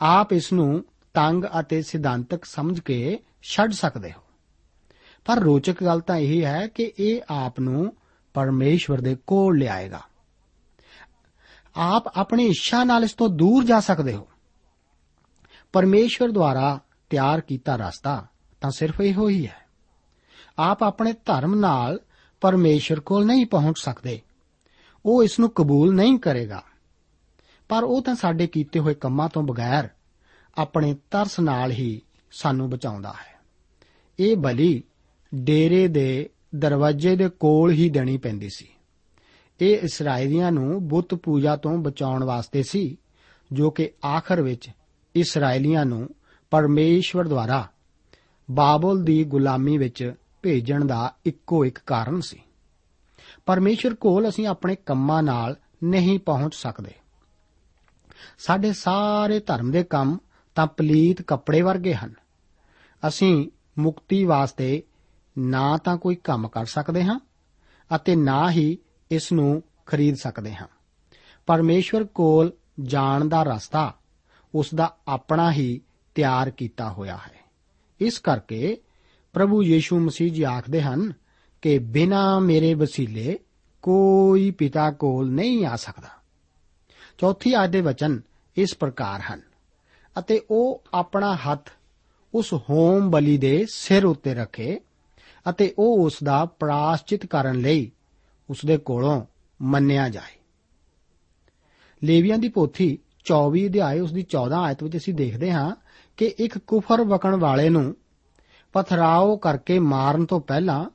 [0.00, 0.84] ਆਪ ਇਸ ਨੂੰ
[1.14, 4.20] ਤੰਗ ਅਤੇ ਸਿਧਾਂਤਕ ਸਮਝ ਕੇ ਛੱਡ ਸਕਦੇ ਹੋ।
[5.24, 7.96] ਪਰ ਰੋਚਕ ਗੱਲ ਤਾਂ ਇਹ ਹੈ ਕਿ ਇਹ ਆਪ ਨੂੰ
[8.34, 10.00] ਪਰਮੇਸ਼ਵਰ ਦੇ ਕੋਲ ਲਿਆਏਗਾ।
[11.76, 14.28] ਆਪ ਆਪਣੀ ਇੱਛਾ ਨਾਲ ਇਸ ਤੋਂ ਦੂਰ ਜਾ ਸਕਦੇ ਹੋ।
[15.72, 16.80] ਪਰਮੇਸ਼ਵਰ ਦੁਆਰਾ
[17.10, 18.26] ਤਿਆਰ ਕੀਤਾ ਰਸਤਾ
[18.60, 19.68] ਤਾਂ ਸਿਰਫ ਇਹੋ ਹੀ ਹੈ।
[20.58, 22.00] ਆਪ ਆਪਣੇ ਧਰਮ ਨਾਲ
[22.40, 24.20] ਪਰਮੇਸ਼ਰ ਕੋਲ ਨਹੀਂ ਪਹੁੰਚ ਸਕਦੇ।
[25.06, 26.62] ਉਹ ਇਸ ਨੂੰ ਕਬੂਲ ਨਹੀਂ ਕਰੇਗਾ।
[27.68, 29.88] ਪਰ ਉਹ ਤਾਂ ਸਾਡੇ ਕੀਤੇ ਹੋਏ ਕੰਮਾਂ ਤੋਂ ਬਗੈਰ
[30.58, 32.02] ਆਪਣੇ ਤਰਸ ਨਾਲ ਹੀ
[32.32, 33.38] ਸਾਨੂੰ ਬਚਾਉਂਦਾ ਹੈ।
[34.18, 34.82] ਇਹ ਬਲੀ
[35.34, 38.68] ਡੇਰੇ ਦੇ ਦਰਵਾਜ਼ੇ ਦੇ ਕੋਲ ਹੀ ਦੇਣੀ ਪੈਂਦੀ ਸੀ।
[39.60, 42.96] ਇਹ ਇਸرائیਲੀਆਂ ਨੂੰ ਬੁੱਤ ਪੂਜਾ ਤੋਂ ਬਚਾਉਣ ਵਾਸਤੇ ਸੀ,
[43.52, 44.70] ਜੋ ਕਿ ਆਖਰ ਵਿੱਚ
[45.14, 46.08] ਇਸرائیਲੀਆਂ ਨੂੰ
[46.50, 47.68] ਪਰਮੇਸ਼ਵਰ ਦੁਆਰਾ
[48.50, 52.40] ਬਾਬਲ ਦੀ ਗੁਲਾਮੀ ਵਿੱਚ ਭੇਜਣ ਦਾ ਇੱਕੋ ਇੱਕ ਕਾਰਨ ਸੀ।
[53.46, 56.90] ਪਰਮੇਸ਼ਰ ਕੋਲ ਅਸੀਂ ਆਪਣੇ ਕੰਮਾਂ ਨਾਲ ਨਹੀਂ ਪਹੁੰਚ ਸਕਦੇ।
[58.38, 60.18] ਸਾਡੇ ਸਾਰੇ ਧਰਮ ਦੇ ਕੰਮ
[60.54, 62.14] ਤਾਂ ਪਲੀਤ ਕੱਪੜੇ ਵਰਗੇ ਹਨ।
[63.08, 64.82] ਅਸੀਂ ਮੁਕਤੀ ਵਾਸਤੇ
[65.38, 67.20] ਨਾ ਤਾਂ ਕੋਈ ਕੰਮ ਕਰ ਸਕਦੇ ਹਾਂ
[67.94, 68.78] ਅਤੇ ਨਾ ਹੀ
[69.10, 70.66] ਇਸ ਨੂੰ ਖਰੀਦ ਸਕਦੇ ਹਾਂ।
[71.46, 72.52] ਪਰਮੇਸ਼ਵਰ ਕੋਲ
[72.82, 73.94] ਜਾਣ ਦਾ ਰਸਤਾ
[74.54, 75.80] ਉਸ ਦਾ ਆਪਣਾ ਹੀ
[76.14, 77.38] ਤਿਆਰ ਕੀਤਾ ਹੋਇਆ ਹੈ।
[78.00, 78.80] ਇਸ ਕਰਕੇ
[79.32, 81.12] ਪ੍ਰਭੂ ਯੀਸ਼ੂ ਮਸੀਹ ਜੀ ਆਖਦੇ ਹਨ
[81.62, 83.38] ਕਿ ਬਿਨਾ ਮੇਰੇ ਵਸੀਲੇ
[83.82, 86.17] ਕੋਈ ਪਿਤਾ ਕੋਲ ਨਹੀਂ ਆ ਸਕਦਾ।
[87.18, 88.20] ਚੌਥੀ ਆਇਤ ਦੇ ਵਚਨ
[88.56, 89.40] ਇਸ ਪ੍ਰਕਾਰ ਹਨ।
[90.18, 91.70] ਅਤੇ ਉਹ ਆਪਣਾ ਹੱਥ
[92.34, 94.80] ਉਸ ਹੋਮ ਬਲੀ ਦੇ ਸਿਰ ਉੱਤੇ ਰੱਖੇ
[95.50, 97.92] ਅਤੇ ਉਹ ਉਸ ਦਾ ਪ੍ਰਾਸ਼ਚਿਤ ਕਰਨ ਲਈ
[98.50, 99.26] ਉਸ ਦੇ ਕੋਲੋਂ
[99.62, 100.38] ਮੰਨਿਆ ਜਾਏ।
[102.04, 105.76] ਲੇਵੀਆਂ ਦੀ ਪੋਥੀ 24 ਅਧਿਆਏ ਉਸ ਦੀ 14 ਆਇਤ ਵਿੱਚ ਅਸੀਂ ਦੇਖਦੇ ਹਾਂ
[106.16, 107.96] ਕਿ ਇੱਕ ਕੁਫਰ ਵਕਣ ਵਾਲੇ ਨੂੰ
[108.72, 110.90] ਪਥਰਾਓ ਕਰਕੇ ਮਾਰਨ ਤੋਂ ਪਹਿਲਾਂ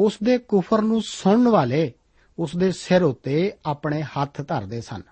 [0.00, 1.92] ਉਸ ਦੇ ਕੁਫਰ ਨੂੰ ਸੁਣਨ ਵਾਲੇ
[2.38, 5.02] ਉਸ ਦੇ ਸਿਰ ਉੱਤੇ ਆਪਣੇ ਹੱਥ ਧਰਦੇ ਸਨ।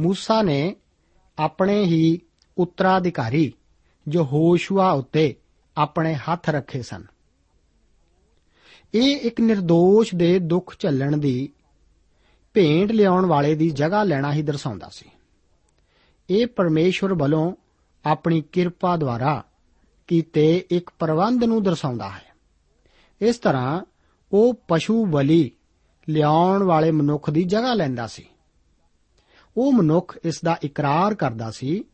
[0.00, 0.76] ਮੂਸਾ ਨੇ
[1.38, 2.20] ਆਪਣੇ ਹੀ
[2.58, 3.52] ਉੱਤਰਾਧਿਕਾਰੀ,
[4.08, 5.34] ਜੋ ਹੋਸ਼ੂਆ ਉੱਤੇ
[5.76, 7.04] ਆਪਣੇ ਹੱਥ ਰੱਖੇ ਸਨ।
[8.94, 11.52] ਇਹ ਇੱਕ નિર્ਦੋਸ਼ ਦੇ ਦੁੱਖ ਝੱਲਣ ਦੀ,
[12.54, 15.10] ਭੇਂਟ ਲਿਆਉਣ ਵਾਲੇ ਦੀ ਜਗ੍ਹਾ ਲੈਣਾ ਹੀ ਦਰਸਾਉਂਦਾ ਸੀ।
[16.30, 17.52] ਇਹ ਪਰਮੇਸ਼ਵਰ ਵੱਲੋਂ
[18.06, 19.44] ਆਪਣੀ ਕਿਰਪਾ ਦੁਆਰਾ
[20.06, 22.34] ਕੀਤੇ ਇੱਕ ਪ੍ਰਬੰਧ ਨੂੰ ਦਰਸਾਉਂਦਾ ਹੈ।
[23.20, 23.82] ਇਸ ਤਰ੍ਹਾਂ
[24.32, 25.50] ਉਹ ਪਸ਼ੂ ਬਲੀ
[26.08, 28.26] ਲਿਆਉਣ ਵਾਲੇ ਮਨੁੱਖ ਦੀ ਜਗ੍ਹਾ ਲੈਂਦਾ ਸੀ।
[29.56, 31.84] ਉਹ ਮਨੁੱਖ ਇਸ ਦਾ ਇਕਰਾਰ ਕਰਦਾ ਸੀ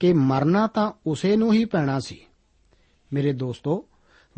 [0.00, 2.20] ਕਿ ਮਰਨਾ ਤਾਂ ਉਸੇ ਨੂੰ ਹੀ ਪੈਣਾ ਸੀ।
[3.12, 3.88] ਮੇਰੇ ਦੋਸਤੋ,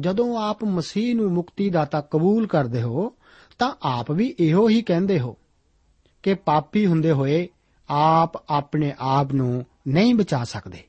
[0.00, 3.14] ਜਦੋਂ ਆਪ ਮਸੀਹ ਨੂੰ ਮੁਕਤੀ ਦਾਤਾ ਕਬੂਲ ਕਰਦੇ ਹੋ,
[3.58, 5.36] ਤਾਂ ਆਪ ਵੀ ਇਹੋ ਹੀ ਕਹਿੰਦੇ ਹੋ
[6.22, 7.48] ਕਿ ਪਾਪੀ ਹੁੰਦੇ ਹੋਏ
[7.88, 10.82] ਆਪ ਆਪਣੇ ਆਪ ਨੂੰ ਨਹੀਂ ਬਚਾ ਸਕਦੇ।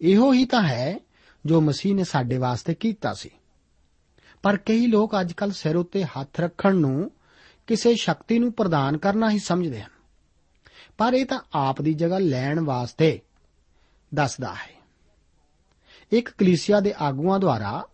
[0.00, 0.98] ਇਹੋ ਹੀ ਤਾਂ ਹੈ
[1.46, 3.30] ਜੋ ਮਸੀਹ ਨੇ ਸਾਡੇ ਵਾਸਤੇ ਕੀਤਾ ਸੀ।
[4.42, 7.10] ਪਰ ਕਈ ਲੋਕ ਅੱਜਕੱਲ ਸਿਰ ਉੱਤੇ ਹੱਥ ਰੱਖਣ ਨੂੰ
[7.66, 9.99] ਕਿਸੇ ਸ਼ਕਤੀ ਨੂੰ ਪ੍ਰਦਾਨ ਕਰਨਾ ਹੀ ਸਮਝਦੇ ਹਨ।
[11.00, 13.20] ਪਰ ਇਹ ਤਾਂ ਆਪ ਦੀ ਜਗ੍ਹਾ ਲੈਣ ਵਾਸਤੇ
[14.14, 14.82] ਦੱਸਦਾ ਹੈ।
[16.12, 17.88] ਇੱਕ ਕਲੀਸਿਆ ਦੇ ਆਗੂਆਂ ਦੁਆਰਾ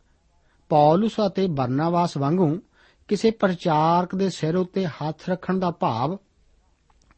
[0.68, 2.58] ਪੌਲਸ ਅਤੇ ਬਰਨਾਵਾਸ ਵਾਂਗੂ
[3.08, 6.18] ਕਿਸੇ ਪ੍ਰਚਾਰਕ ਦੇ ਸਿਰ ਉੱਤੇ ਹੱਥ ਰੱਖਣ ਦਾ ਭਾਵ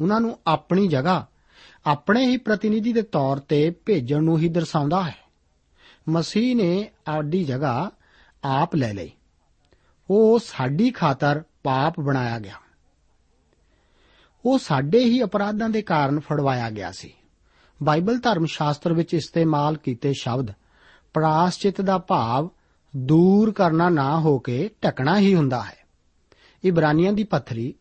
[0.01, 1.27] ਉਹਨਾਂ ਨੂੰ ਆਪਣੀ ਜਗ੍ਹਾ,
[1.87, 5.17] ਆਪਣੇ ਹੀ ਪ੍ਰਤੀਨਿਧੀ ਦੇ ਤੌਰ ਤੇ ਭੇਜਣ ਨੂੰ ਹੀ ਦਰਸਾਉਂਦਾ ਹੈ।
[6.09, 7.91] ਮਸੀਹ ਨੇ ਆਡੀ ਜਗ੍ਹਾ
[8.45, 9.13] ਆਪ ਲੈ ਲਈ।
[10.11, 12.55] ਉਹ ਸਾਡੀ ਖਾਤਰ ਪਾਪ ਬਣਾਇਆ ਗਿਆ।
[14.45, 17.15] ਉਹ ਸਾਡੇ ਹੀ ਅਪਰਾਧਾਂ ਦੇ ਕਾਰਨ ਫੜਵਾਇਆ ਗਿਆ ਸੀ।
[17.83, 20.51] ਬਾਈਬਲ ਧਰਮ ਸ਼ਾਸਤਰ ਵਿੱਚ ਇਸਤੇਮਾਲ ਕੀਤੇ ਸ਼ਬਦ
[21.15, 22.51] ਪ੍ਰਾਸ਼ਚਿਤ ਦਾ ਭਾਵ
[22.97, 25.77] ਦੂਰ ਕਰਨਾ ਨਾ ਹੋ ਕੇ ਢਕਣਾ ਹੀ ਹੁੰਦਾ ਹੈ।
[26.65, 27.75] ਇਬਰਾਨੀਆਂ ਦੀ ਪੱਥਰੀ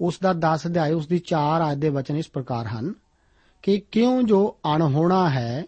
[0.00, 2.94] ਉਸ ਦਾ 10 ਅਧਿਆਇ, ਉਸ ਦੀ 4 ਆਇਤ ਦੇ ਵਚਨ ਇਸ ਪ੍ਰਕਾਰ ਹਨ
[3.62, 5.64] ਕਿ ਕਿਉਂ ਜੋ ਅਣਹੋਣਾ ਹੈ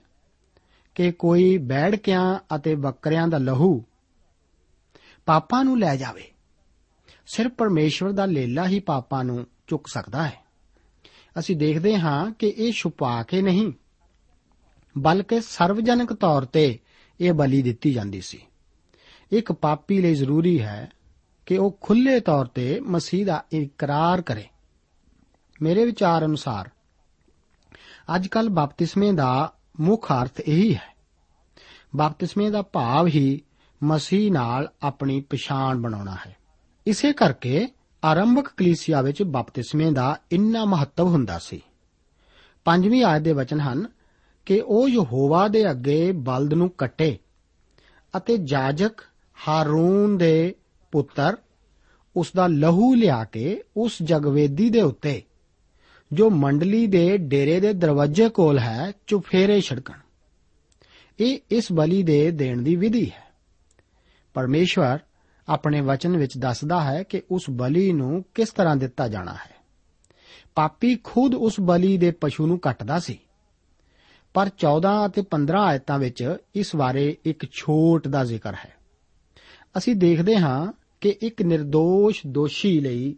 [0.94, 3.84] ਕਿ ਕੋਈ ਬੈੜਕਿਆਂ ਅਤੇ ਬੱਕਰਿਆਂ ਦਾ ਲਹੂ
[5.26, 6.32] ਪਾਪਾਂ ਨੂੰ ਲੈ ਜਾਵੇ।
[7.26, 10.34] ਸਿਰਫ ਪਰਮੇਸ਼ਵਰ ਦਾ ਲੇਲਾ ਹੀ ਪਾਪਾਂ ਨੂੰ ਚੁੱਕ ਸਕਦਾ ਹੈ।
[11.38, 13.72] ਅਸੀਂ ਦੇਖਦੇ ਹਾਂ ਕਿ ਇਹ ਛੁਪਾ ਕੇ ਨਹੀਂ,
[14.98, 16.78] ਬਲਕਿ ਸਰਵਜਨਕ ਤੌਰ ਤੇ
[17.20, 18.42] ਇਹ ਬਲੀ ਦਿੱਤੀ ਜਾਂਦੀ ਸੀ।
[19.32, 20.90] ਇੱਕ ਪਾਪੀ ਲਈ ਜ਼ਰੂਰੀ ਹੈ
[21.46, 24.44] ਕਿ ਉਹ ਖੁੱਲੇ ਤੌਰ ਤੇ ਮਸੀਹ ਦਾ ਇਕਰਾਰ ਕਰੇ।
[25.62, 26.70] ਮੇਰੇ ਵਿਚਾਰ ਅਨੁਸਾਰ,
[28.14, 30.96] ਅੱਜਕੱਲ ਬਪਤਿਸਮੇ ਦਾ ਮੁੱਖ ਅਰਥ ਇਹੀ ਹੈ।
[31.96, 33.42] ਬਪਤਿਸਮੇ ਦਾ ਭਾਵ ਹੀ
[33.82, 36.36] ਮਸੀਹ ਨਾਲ ਆਪਣੀ ਪਛਾਣ ਬਣਾਉਣਾ ਹੈ।
[36.86, 37.66] ਇਸੇ ਕਰਕੇ
[38.04, 41.62] ਆਰੰਭਕ ਕਲੀਸਿਆ ਵਿੱਚ ਬਪਤਿਸਮੇ ਦਾ ਇੰਨਾ ਮਹੱਤਵ ਹੁੰਦਾ ਸੀ।
[42.64, 43.86] ਪੰਜਵੀਂ ਆਇਤ ਦੇ ਵਚਨ ਹਨ
[44.46, 47.18] ਕਿ ਉਹ ਯਹੋਵਾ ਦੇ ਅੱਗੇ ਬਲਦ ਨੂੰ ਕੱਟੇ
[48.16, 48.92] ਅਤੇ ਜਾਜਕ
[49.48, 50.54] ਹਾਰੂਨ ਦੇ
[50.92, 51.36] ਪੁੱਤਰ
[52.16, 55.22] ਉਸ ਦਾ ਲਹੂ ਲਿਆ ਕੇ ਉਸ ਜਗਵੇਦੀ ਦੇ ਉੱਤੇ,
[56.12, 59.98] ਜੋ ਮੰਡਲੀ ਦੇ ਡੇਰੇ ਦੇ ਦਰਵਾਜ਼ੇ ਕੋਲ ਹੈ, ਚੁਫੇਰੇ ਛਿੜਕਣ।
[61.20, 63.28] ਇਹ ਇਸ ਬਲੀ ਦੇ ਦੇਣ ਦੀ ਵਿਧੀ ਹੈ।
[64.34, 64.98] ਪਰਮੇਸ਼ਵਰ
[65.48, 69.54] ਆਪਣੇ ਵਚਨ ਵਿੱਚ ਦੱਸਦਾ ਹੈ ਕਿ ਉਸ ਬਲੀ ਨੂੰ ਕਿਸ ਤਰ੍ਹਾਂ ਦਿੱਤਾ ਜਾਣਾ ਹੈ।
[70.54, 73.18] ਪਾਪੀ ਖੁਦ ਉਸ ਬਲੀ ਦੇ ਪਸ਼ੂ ਨੂੰ ਕੱਟਦਾ ਸੀ।
[74.34, 78.74] ਪਰ 14 ਅਤੇ 15 ਆਇਤਾਂ ਵਿੱਚ ਇਸ ਬਾਰੇ ਇੱਕ ਛੋਟ ਦਾ ਜ਼ਿਕਰ ਹੈ।
[79.78, 83.16] ਅਸੀਂ ਦੇਖਦੇ ਹਾਂ ਕਿ ਇੱਕ નિર્ਦੋਸ਼ ਦੋਸ਼ੀ ਲਈ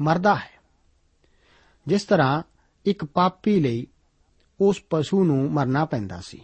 [0.00, 0.50] ਮਰਦਾ ਹੈ।
[1.86, 2.42] ਜਿਸ ਤਰ੍ਹਾਂ
[2.84, 3.86] ਇੱਕ ਪਾਪੀ ਲਈ
[4.60, 6.40] ਉਸ ਪਸ਼ੂ ਨੂੰ ਮਰਨਾ ਪੈਂਦਾ ਸੀ।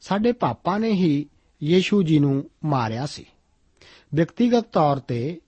[0.00, 1.26] ਸਾਡੇ ਪਾਪਾ ਨੇ ਹੀ
[1.62, 3.26] ਯੀਸ਼ੂ ਜੀ ਨੂੰ ਮਾਰਿਆ ਸੀ।
[4.14, 5.40] ਵਿਅਕਤੀਗਤ ਤੌਰ ਤੇ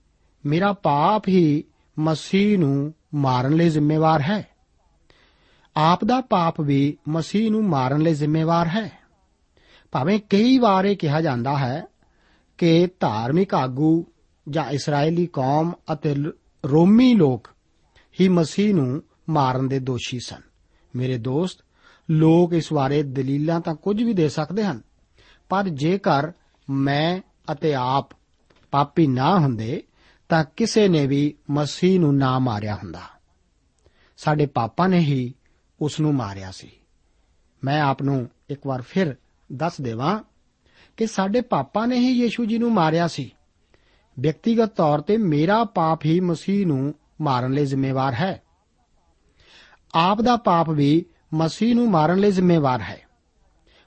[0.45, 1.63] ਮੇਰਾ ਪਾਪ ਹੀ
[1.99, 4.47] ਮਸੀਹ ਨੂੰ ਮਾਰਨ ਲਈ ਜ਼ਿੰਮੇਵਾਰ ਹੈ।
[5.77, 8.91] ਆਪ ਦਾ ਪਾਪ ਵੀ ਮਸੀਹ ਨੂੰ ਮਾਰਨ ਲਈ ਜ਼ਿੰਮੇਵਾਰ ਹੈ।
[9.91, 11.85] ਭਾਵੇਂ ਕਈ ਵਾਰ ਇਹ ਕਿਹਾ ਜਾਂਦਾ ਹੈ
[12.57, 14.05] ਕਿ ਧਾਰਮਿਕ ਆਗੂ
[14.49, 16.15] ਜਾਂ ਇਸرائیਲੀ ਕੌਮ ਅਤੇ
[16.65, 17.49] ਰੋਮੀ ਲੋਕ
[18.21, 20.41] ਹੀ ਮਸੀਹ ਨੂੰ ਮਾਰਨ ਦੇ ਦੋਸ਼ੀ ਸਨ।
[20.95, 21.59] ਮੇਰੇ ਦੋਸਤ,
[22.09, 24.81] ਲੋਕ ਇਸ ਬਾਰੇ ਦਲੀਲਾਂ ਤਾਂ ਕੁਝ ਵੀ ਦੇ ਸਕਦੇ ਹਨ,
[25.49, 26.31] ਪਰ ਜੇਕਰ
[26.69, 27.19] ਮੈਂ
[27.51, 28.16] ਅਤੇ ਆਪ
[28.71, 29.83] ਪਾਪੀ ਨਾ ਹੁੰਦੇ
[30.29, 33.01] ਤਾਂ ਕਿਸੇ ਨੇ ਵੀ ਮਸੀਹ ਨੂੰ ਨਾ ਮਾਰਿਆ ਹੁੰਦਾ।
[34.17, 35.33] ਸਾਡੇ ਪਾਪਾਂ ਨੇ ਹੀ
[35.81, 36.71] ਉਸ ਨੂੰ ਮਾਰਿਆ ਸੀ।
[37.63, 39.15] ਮੈਂ ਆਪ ਨੂੰ ਇੱਕ ਵਾਰ ਫਿਰ
[39.53, 40.23] ਦੱਸ ਦੇਵਾਂ
[40.97, 43.31] ਕਿ ਸਾਡੇ ਪਾਪਾਂ ਨੇ ਹੀ ਯੀਸ਼ੂ ਜੀ ਨੂੰ ਮਾਰਿਆ ਸੀ।
[44.19, 48.41] ਵਿਅਕਤੀਗਤ ਤੌਰ ਤੇ ਮੇਰਾ ਪਾਪ ਹੀ ਮਸੀਹ ਨੂੰ ਮਾਰਨ ਲਈ ਜ਼ਿੰਮੇਵਾਰ ਹੈ।
[49.93, 53.01] ਆਪ ਦਾ ਪਾਪ ਵੀ ਮਸੀਹ ਨੂੰ ਮਾਰਨ ਲਈ ਜ਼ਿੰਮੇਵਾਰ ਹੈ।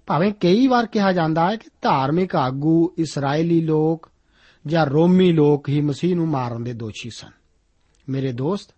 [0.06, 4.10] ਭਾਵੇਂ ਕਈ ਵਾਰ ਕਿਹਾ ਜਾਂਦਾ ਹੈ ਕਿ ਧਾਰਮਿਕ ਆਗੂ ਇਸرائیਲੀ ਲੋਕ
[4.66, 7.30] ਜਾਂ ਰੋਮੀ ਲੋਕ ਹੀ ਮਸੀਹ ਨੂੰ ਮਾਰਨ ਦੇ ਦੋਸ਼ੀ ਸਨ।
[8.08, 8.74] ਮੇਰੇ ਦੋਸਤ,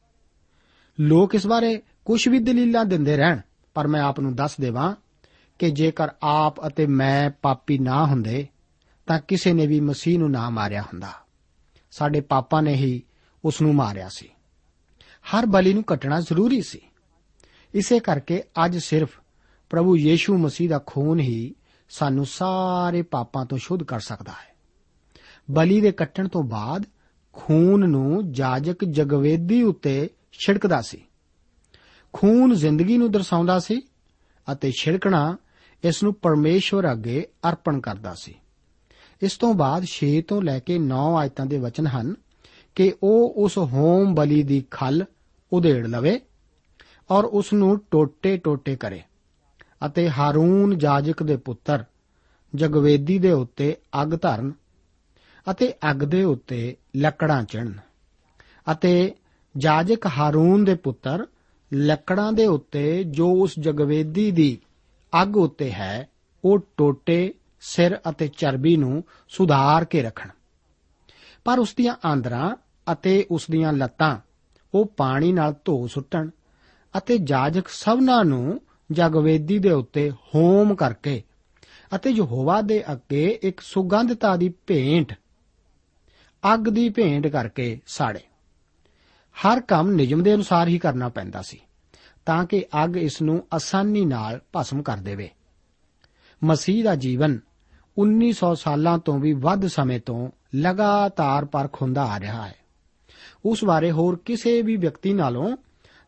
[1.00, 3.40] ਲੋਕ ਇਸ ਬਾਰੇ ਕੁਝ ਵੀ ਦਲੀਲਾਂ ਦਿੰਦੇ ਰਹਿਣ,
[3.74, 4.94] ਪਰ ਮੈਂ ਆਪ ਨੂੰ ਦੱਸ ਦੇਵਾਂ
[5.58, 8.48] ਕਿ ਜੇਕਰ ਆਪ ਅਤੇ ਮੈਂ ਪਾਪੀ ਨਾ ਹੁੰਦੇ,
[9.06, 11.12] ਤਾਂ ਕਿਸੇ ਨੇ ਵੀ ਮਸੀਹ ਨੂੰ ਨਾ ਮਾਰਿਆ ਹੁੰਦਾ।
[11.90, 13.02] ਸਾਡੇ ਪਾਪਾ ਨੇ ਹੀ
[13.44, 14.28] ਉਸ ਨੂੰ ਮਾਰਿਆ ਸੀ।
[15.02, 16.80] ਹਰ ਬਲੀ ਨੂੰ ਕੱਟਣਾ ਜ਼ਰੂਰੀ ਸੀ।
[17.74, 19.20] ਇਸੇ ਕਰਕੇ ਅੱਜ ਸਿਰਫ
[19.70, 21.54] ਪ੍ਰਭੂ ਯੀਸ਼ੂ ਮਸੀਹ ਦਾ ਖੂਨ ਹੀ
[21.88, 24.51] ਸਾਨੂੰ ਸਾਰੇ ਪਾਪਾਂ ਤੋਂ ਸ਼ੁੱਧ ਕਰ ਸਕਦਾ ਹੈ।
[25.50, 26.85] ਬਲੀ ਦੇ ਕੱਟਣ ਤੋਂ ਬਾਅਦ
[27.33, 31.05] ਖੂਨ ਨੂੰ ਜਾਜਕ ਜਗਵੇਦੀ ਉੱਤੇ ਛਿੜਕਦਾ ਸੀ।
[32.12, 33.83] ਖੂਨ ਜ਼ਿੰਦਗੀ ਨੂੰ ਦਰਸਾਉਂਦਾ ਸੀ
[34.52, 35.37] ਅਤੇ ਛਿੜਕਣਾ
[35.85, 38.35] ਇਸ ਨੂੰ ਪਰਮੇਸ਼ਵਰ ਅੱਗੇ ਅਰਪਣ ਕਰਦਾ ਸੀ।
[39.22, 42.14] ਇਸ ਤੋਂ ਬਾਅਦ 6 ਤੋਂ ਲੈ ਕੇ 9 ਆਇਤਾਂ ਦੇ ਵਚਨ ਹਨ
[42.74, 45.05] ਕਿ ਉਹ ਉਸ ਹੋਮ ਬਲੀ ਦੀ ਖਲ
[45.52, 46.20] ਉਧੇੜ ਲਵੇ
[47.11, 49.02] ਔਰ ਉਸ ਨੂੰ ਟੋਟੇ-ਟੋਟੇ ਕਰੇ
[49.87, 51.85] ਅਤੇ ਹਾਰੂਨ ਜਾਜਕ ਦੇ ਪੁੱਤਰ
[52.55, 54.52] ਜਗਵੇਦੀ ਦੇ ਉੱਤੇ ਅੱਗ ਧਰਨ
[55.50, 57.72] ਅਤੇ ਅੱਗ ਦੇ ਉੱਤੇ ਲੱਕੜਾਂ ਚੜਨ
[58.72, 59.14] ਅਤੇ
[59.57, 61.26] ਜਾਜਕ ਹਾਰੂਨ ਦੇ ਪੁੱਤਰ
[61.74, 64.59] ਲੱਕੜਾਂ ਦੇ ਉੱਤੇ ਜੋ ਉਸ ਜਗਵੇਦੀ ਦੀ
[65.22, 66.09] ਅੱਗ ਉੱਤੇ ਹੈ,
[66.44, 70.28] ਉਹ ਟੋਟੇ, ਸਿਰ ਅਤੇ ਚਰਬੀ ਨੂੰ ਸੁਧਾਰ ਕੇ ਰੱਖਣ।
[71.44, 72.57] ਪਰ ਉਸ ਦੀਆਂ ਆਂਦਰਾਂ
[72.92, 74.16] ਅਤੇ ਉਸ ਦੀਆਂ ਲੱਤਾਂ,
[74.74, 76.31] ਉਹ ਪਾਣੀ ਨਾਲ ਧੋ ਸੁੱਟਣ
[76.96, 78.61] ਅਤੇ ਜਾਜਕ ਸਭਨਾਂ ਨੂੰ
[78.92, 81.22] ਜਗਵੇਦੀ ਦੇ ਉੱਤੇ ਹੋਮ ਕਰਕੇ
[81.96, 85.12] ਅਤੇ ਯਹੋਵਾ ਦੇ ਅੱਗੇ ਇੱਕ ਸੁਗੰਧਤਾ ਦੀ ਭੇਂਟ
[86.55, 88.20] ਅੱਗ ਦੀ ਭੇਂਟ ਕਰਕੇ ਸਾੜੇ।
[89.33, 91.61] ਹਰ ਕੰਮ ਨਿਯਮ ਦੇ ਅਨੁਸਾਰ ਹੀ ਕਰਨਾ ਪੈਂਦਾ ਸੀ,
[92.26, 95.31] ਤਾਂ ਕਿ ਅੱਗ ਇਸ ਨੂੰ ਆਸਾਨੀ ਨਾਲ ਭਸਮ ਕਰ ਦੇਵੇ।
[96.44, 97.40] ਮਸੀਹ ਦਾ ਜੀਵਨ
[97.98, 102.55] 1900 ਸਾਲਾਂ ਤੋਂ ਵੀ ਵੱਧ ਸਮੇਂ ਤੋਂ ਲਗਾਤਾਰ ਪਰਖ ਹੁੰਦਾ ਆ ਰਿਹਾ ਹੈ।
[103.44, 105.57] ਉਸ ਬਾਰੇ ਹੋਰ ਕਿਸੇ ਵੀ ਵਿਅਕਤੀ ਨਾਲੋਂ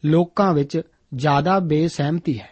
[0.04, 0.82] ਲੋਕਾਂ ਵਿੱਚ
[1.14, 2.50] ਜ਼ਿਆਦਾ ਬੇਸਹਿਮਤੀ ਹੈ।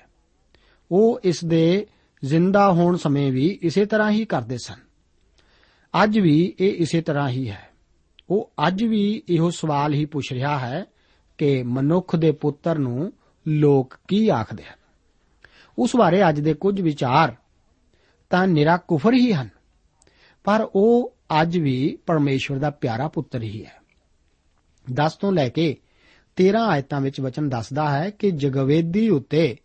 [0.90, 1.86] ਉਹ ਇਸ ਦੇ
[2.24, 4.78] ਜ਼ਿੰਦਾ ਹੋਣ ਸਮੇਂ ਵੀ ਇਸੇ ਤਰ੍ਹਾਂ ਹੀ ਕਰਦੇ ਸਨ।
[6.02, 7.71] ਅੱਜ ਵੀ ਇਹ ਇਸੇ ਤਰ੍ਹਾਂ ਹੀ ਹੈ।
[8.32, 10.84] ਉਹ ਅੱਜ ਵੀ ਇਹੋ ਸਵਾਲ ਹੀ ਪੁੱਛ ਰਿਹਾ ਹੈ
[11.38, 13.12] ਕਿ ਮਨੁੱਖ ਦੇ ਪੁੱਤਰ ਨੂੰ
[13.48, 14.78] ਲੋਕ ਕੀ ਆਖਦੇ ਹਨ?
[15.78, 17.36] ਉਸ ਬਾਰੇ ਅੱਜ ਦੇ ਕੁਝ ਵਿਚਾਰ
[18.30, 19.48] ਤਾਂ ਨਿਰਾ ਕੁਫਰ ਹੀ ਹਨ,
[20.44, 23.80] ਪਰ ਉਹ ਅੱਜ ਵੀ ਪਰਮੇਸ਼ਵਰ ਦਾ ਪਿਆਰਾ ਪੁੱਤਰ ਹੀ ਹੈ।
[24.86, 25.76] 10 ਤੋਂ ਲੈ ਕੇ
[26.36, 29.56] 13 ਆਇਤਾਂ ਵਿੱਚ ਵਚਨ ਦੱਸਦਾ ਹੈ ਕਿ ਜਗਵੇਦੀ ਉੱਤੇ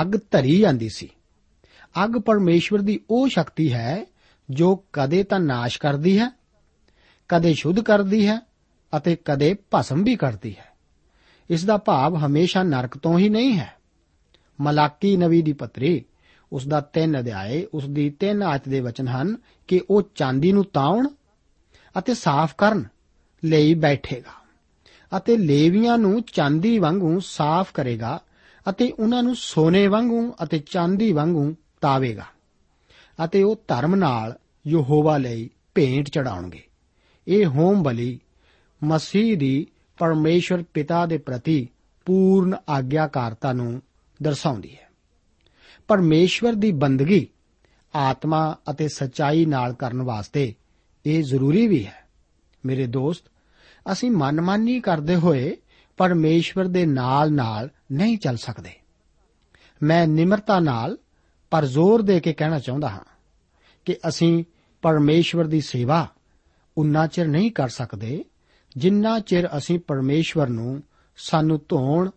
[0.00, 1.08] ਅੱਗ ਧਰੀ ਜਾਂਦੀ ਸੀ।
[2.04, 4.04] ਅੱਗ ਪਰਮੇਸ਼ਵਰ ਦੀ ਉਹ ਸ਼ਕਤੀ ਹੈ
[4.50, 6.41] ਜੋ ਕਦੇ ਤਾਂ ਨਾਸ਼ ਕਰਦੀ ਹੈ
[7.32, 8.38] ਕਦੇ ਸ਼ੁੱਧ ਕਰਦੀ ਹੈ
[8.96, 10.70] ਅਤੇ ਕਦੇ ਭਸਮ ਵੀ ਕਰਦੀ ਹੈ।
[11.50, 13.72] ਇਸ ਦਾ ਭਾਵ ਹਮੇਸ਼ਾ ਨਰਕ ਤੋਂ ਹੀ ਨਹੀਂ ਹੈ।
[14.60, 16.04] ਮਲਾਕੀ ਨਵੀ ਦੀ ਪੱਤਰੀ,
[16.52, 19.36] ਉਸ ਦਾ 3 ਅਧਿਆਏ, ਉਸ ਦੀ 3 ਆਇਤ ਦੇ ਵਚਨ ਹਨ
[19.68, 21.08] ਕਿ ਉਹ ਚਾਂਦੀ ਨੂੰ ਤਾਉਣ
[21.98, 22.84] ਅਤੇ ਸਾਫ਼ ਕਰਨ
[23.44, 24.40] ਲਈ ਬੈਠੇਗਾ
[25.16, 28.20] ਅਤੇ ਲੇਵੀਆਂ ਨੂੰ ਚਾਂਦੀ ਵਾਂਗੂ ਸਾਫ਼ ਕਰੇਗਾ
[28.70, 32.26] ਅਤੇ ਉਹਨਾਂ ਨੂੰ ਸੋਨੇ ਵਾਂਗੂ ਅਤੇ ਚਾਂਦੀ ਵਾਂਗੂ ਤਾਵੇਗਾ
[33.24, 36.62] ਅਤੇ ਉਹ ਧਰਮ ਨਾਲ ਯਹੋਵਾ ਲਈ ਭੇਂਟ ਚੜਾਉਣਗੇ।
[37.28, 38.20] ਇਹ ਹੋਮ ਬਲੀ
[38.84, 39.66] ਮਸੀਹ ਦੀ
[39.98, 41.68] ਪਰਮੇਸ਼ਰ ਪਿਤਾ ਦੇ ਪ੍ਰਤੀ
[42.04, 43.82] ਪੂਰਨ ਆਗਿਆਕਾਰਤਾ ਨੂੰ
[44.22, 44.90] ਦਰਸਾਉਂਦੀ ਹੈ।
[45.88, 47.26] ਪਰਮੇਸ਼ਵਰ ਦੀ ਬੰਦਗੀ
[47.94, 50.54] ਆਤਮਾ ਅਤੇ ਸਚਾਈ ਨਾਲ ਕਰਨ ਵਾਸਤੇ
[51.06, 52.08] ਇਹ ਜ਼ਰੂਰੀ ਵੀ ਹੈ।
[52.66, 53.24] ਮੇਰੇ ਦੋਸਤ,
[53.92, 55.56] ਅਸੀਂ ਮਨਮਾਨੀ ਕਰਦੇ ਹੋਏ
[55.96, 58.72] ਪਰਮੇਸ਼ਵਰ ਦੇ ਨਾਲ-ਨਾਲ ਨਹੀਂ ਚੱਲ ਸਕਦੇ।
[59.82, 60.98] ਮੈਂ ਨਿਮਰਤਾ ਨਾਲ
[61.50, 63.04] ਪਰ ਜ਼ੋਰ ਦੇ ਕੇ ਕਹਿਣਾ ਚਾਹੁੰਦਾ ਹਾਂ
[63.84, 64.44] ਕਿ ਅਸੀਂ
[64.82, 66.08] ਪਰਮੇਸ਼ਵਰ ਦੀ ਸੇਵਾ
[66.78, 68.24] ਉਨਾ ਚਿਰ ਨਹੀਂ ਕਰ ਸਕਦੇ,
[68.76, 70.82] ਜਿੰਨਾ ਚਿਰ ਅਸੀਂ ਪਰਮੇਸ਼ਵਰ ਨੂੰ
[71.16, 72.10] ਸਾਨੂੰ ਧੋਣ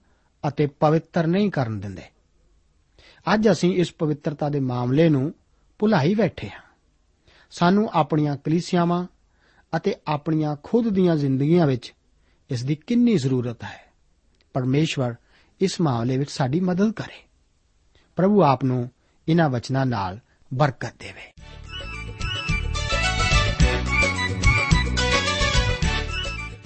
[0.47, 2.01] ਅਤੇ ਪਵਿੱਤਰ ਨਹੀਂ ਕਰਨ ਦਿੰਦੇ।
[3.33, 5.33] ਅੱਜ ਅਸੀਂ ਇਸ ਪਵਿੱਤਰਤਾ ਦੇ ਮਾਮਲੇ ਨੂੰ
[5.79, 6.61] ਭੁਲਾਈ ਬੈਠੇ ਹਾਂ।
[7.51, 9.07] ਸਾਨੂੰ ਆਪਣੀਆਂ ਕਲੀਸਿਆਵਾਂ
[9.75, 11.93] ਅਤੇ ਆਪਣੀਆਂ ਖੁਦ ਦੀਆਂ ਜ਼ਿੰਦਗੀਆਂ ਵਿੱਚ
[12.49, 13.85] ਇਸ ਦੀ ਕਿੰਨੀ ਜ਼ਰੂਰਤ ਹੈ।
[14.53, 15.15] ਪਰਮੇਸ਼ਵਰ
[15.61, 17.25] ਇਸ ਮਾਮਲੇ ਵਿੱਚ ਸਾਡੀ ਮਦਦ ਕਰੇ।
[18.15, 18.91] ਪ੍ਰਭੂ ਆਪ ਨੂੰ
[19.27, 20.19] ਇਹਨਾਂ ਵਚਨਾਂ ਨਾਲ
[20.53, 21.31] ਬਰਕਤ ਦੇਵੇ।